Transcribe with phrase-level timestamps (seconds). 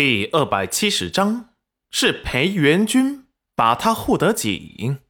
[0.00, 1.56] 第二百七十章
[1.90, 5.00] 是裴元君把他护得紧。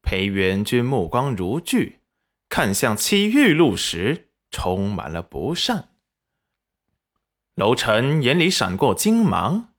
[0.00, 1.98] 裴元君目光如炬，
[2.48, 5.96] 看向戚玉露时充满了不善。
[7.56, 9.74] 楼臣眼里闪过惊芒：“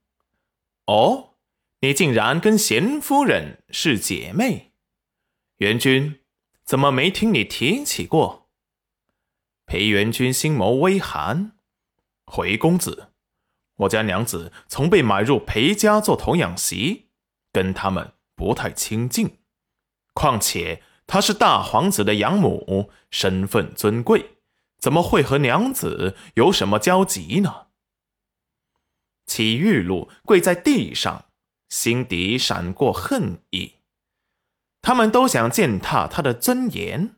[0.88, 1.36] 哦，
[1.80, 4.73] 你竟然跟贤夫人是姐妹？
[5.59, 6.20] 元君
[6.66, 8.50] 怎么没听你提起过？”
[9.66, 11.54] 裴元君心眸微寒
[12.28, 13.14] ：“回公子。”
[13.78, 17.10] 我家娘子从被买入裴家做童养媳，
[17.51, 19.39] 跟他们不太亲近。
[20.14, 24.37] 况且她是大皇子的养母，身份尊贵，
[24.79, 27.68] 怎么会和娘子有什么交集呢？
[29.28, 31.25] 齐玉露跪在地上，
[31.70, 33.73] 心底闪过恨意。
[34.81, 37.16] 他们都想践踏他的尊严，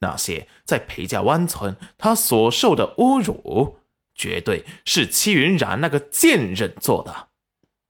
[0.00, 3.78] 那些在裴家湾村他所受的侮辱。
[4.16, 7.28] 绝对是戚云染那个贱人做的，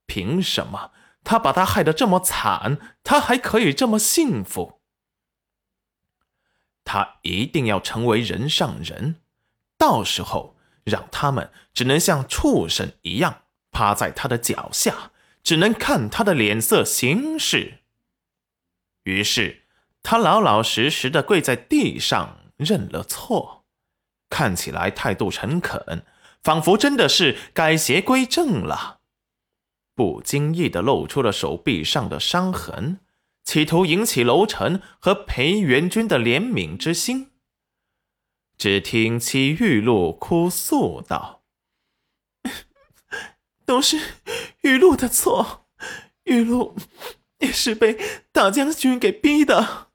[0.06, 0.90] 凭什么
[1.22, 4.80] 他把他害得这么惨，他还可以这么幸福？
[6.84, 9.22] 他一定要成为人上人，
[9.78, 17.80] 到时候让他们只能像畜生一样趴在他的脚下，只能看他的脸色行事。
[19.04, 19.62] 于是
[20.02, 23.64] 他老老实实的跪在地上认了错，
[24.28, 26.04] 看起来态度诚恳。
[26.46, 29.00] 仿佛真的是改邪归正了，
[29.96, 33.00] 不经意的露出了手臂上的伤痕，
[33.42, 37.32] 企图引起楼臣和裴元君的怜悯之心。
[38.56, 41.42] 只听戚玉露哭诉道
[43.66, 43.98] ：“都是
[44.60, 45.66] 玉露的错，
[46.26, 46.76] 玉露
[47.40, 47.98] 也是被
[48.30, 49.88] 大将军给逼的，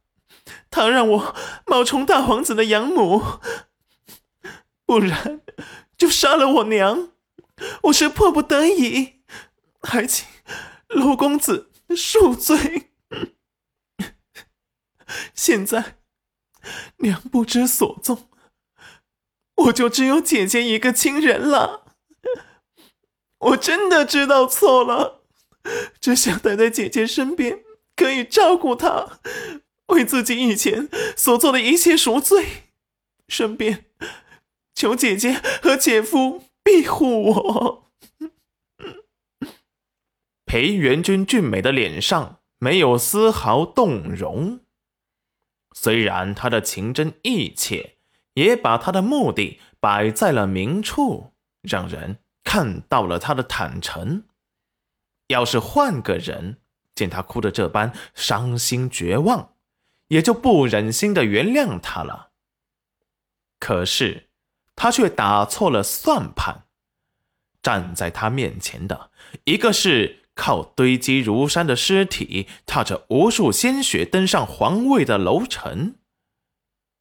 [0.70, 1.36] 他让我
[1.66, 3.40] 冒充大皇子的养母，
[4.86, 5.40] 不然。”
[6.02, 7.12] 就杀了我娘，
[7.84, 9.22] 我是迫不得已，
[9.84, 10.28] 还请
[10.88, 12.90] 陆公子恕罪。
[15.36, 16.00] 现在
[16.98, 18.32] 娘不知所踪，
[19.54, 21.86] 我就只有姐姐一个亲人了。
[23.38, 25.22] 我真的知道错了，
[26.00, 27.64] 只想待在姐姐身边，
[27.96, 29.20] 可以照顾她，
[29.90, 32.72] 为自己以前所做的一切赎罪，
[33.28, 33.86] 顺便。
[34.82, 37.92] 求姐姐和姐夫庇护我。
[40.44, 44.62] 裴元君俊美的脸上没有丝毫动容，
[45.76, 47.98] 虽然他的情真意切，
[48.34, 54.24] 也把他的目的摆在了明处，让人看到了他的坦诚。
[55.28, 56.58] 要是换个人
[56.96, 59.54] 见他哭得这般伤心绝望，
[60.08, 62.32] 也就不忍心的原谅他了。
[63.60, 64.31] 可是。
[64.82, 66.64] 他却打错了算盘，
[67.62, 69.12] 站在他面前的
[69.44, 75.98] 一个是靠堆积如山的尸体，踏着无数鲜血登上皇位的楼臣，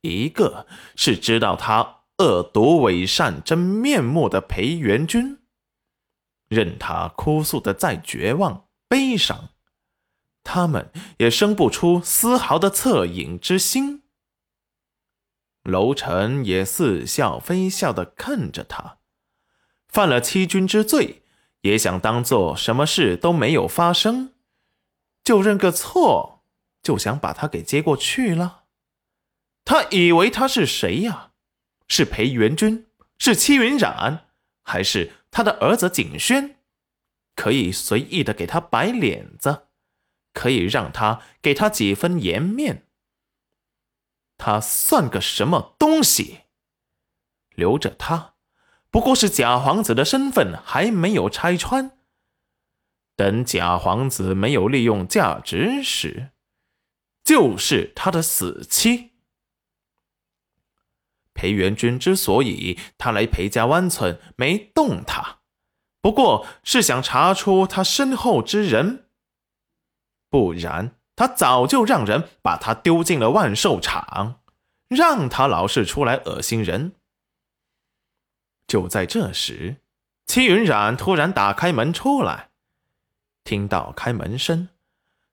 [0.02, 5.38] 一个是知道他恶毒伪善真面目的裴元君。
[6.50, 9.48] 任他哭诉的再绝望悲伤，
[10.44, 14.02] 他们也生不出丝毫的恻隐之心。
[15.62, 18.98] 楼臣也似笑非笑的看着他，
[19.88, 21.22] 犯了欺君之罪，
[21.60, 24.32] 也想当做什么事都没有发生，
[25.22, 26.44] 就认个错，
[26.82, 28.64] 就想把他给接过去了。
[29.64, 31.32] 他以为他是谁呀？
[31.86, 32.86] 是裴元君？
[33.18, 34.26] 是戚云染？
[34.62, 36.56] 还是他的儿子景轩？
[37.36, 39.64] 可以随意的给他摆脸子，
[40.32, 42.86] 可以让他给他几分颜面。
[44.40, 46.40] 他算个什么东西？
[47.50, 48.36] 留着他，
[48.90, 51.98] 不过是假皇子的身份还没有拆穿。
[53.14, 56.30] 等假皇子没有利用价值时，
[57.22, 59.10] 就是他的死期。
[61.34, 65.40] 裴元君之所以他来裴家湾村没动他，
[66.00, 69.10] 不过是想查出他身后之人，
[70.30, 70.99] 不然。
[71.20, 74.40] 他早就让人把他丢进了万寿场，
[74.88, 76.92] 让他老是出来恶心人。
[78.66, 79.76] 就在这时，
[80.24, 82.48] 戚云染突然打开门出来，
[83.44, 84.70] 听到开门声，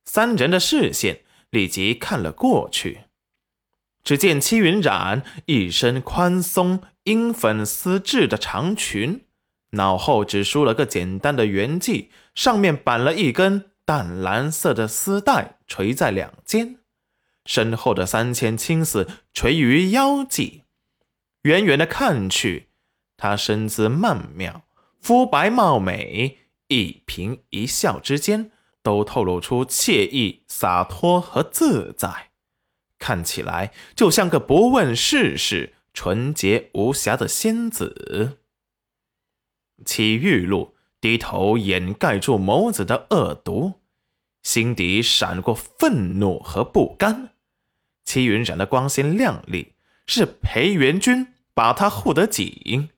[0.03, 3.03] 三人的视线立即看了过去。
[4.03, 9.21] 只见戚云染一身宽松樱粉丝质的长裙，
[9.69, 13.71] 脑后只梳了个简单的圆髻，上面绑了一根。
[13.87, 16.79] 淡蓝色的丝带垂在两肩，
[17.45, 20.63] 身后的三千青丝垂于腰际。
[21.43, 22.67] 远远的看去，
[23.15, 24.65] 她身姿曼妙，
[24.99, 28.51] 肤白貌美，一颦一笑之间
[28.83, 32.31] 都透露出惬意、洒脱和自在，
[32.99, 38.39] 看起来就像个不问世事、纯洁无瑕的仙子。
[39.85, 43.81] 祁玉露低头掩盖住眸子的恶毒，
[44.43, 47.33] 心底闪过愤怒和不甘。
[48.03, 49.73] 齐云染的光鲜亮丽，
[50.05, 52.89] 是裴元君把他护得紧，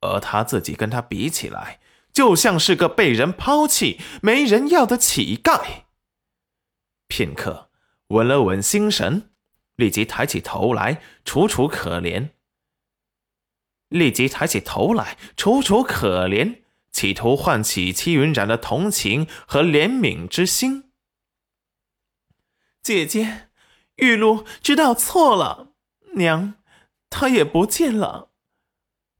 [0.00, 1.78] 而他自己跟他比起来，
[2.12, 5.84] 就像是个被人抛弃、没人要的乞丐。
[7.06, 7.68] 片刻，
[8.08, 9.30] 稳了稳心神，
[9.76, 12.30] 立即抬起头来，楚楚可怜。
[13.88, 16.60] 立即抬起头来，楚楚可怜，
[16.92, 20.90] 企图唤起戚云染的同情和怜悯之心。
[22.82, 23.46] 姐姐。
[23.96, 25.74] 玉露知道错了，
[26.14, 26.54] 娘，
[27.10, 28.30] 她也不见了，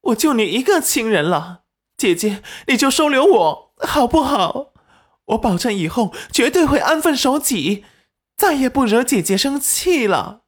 [0.00, 1.64] 我就你一个亲人了，
[1.98, 4.72] 姐姐你就收留我好不好？
[5.26, 7.84] 我保证以后绝对会安分守己，
[8.38, 10.44] 再也不惹姐姐生气了。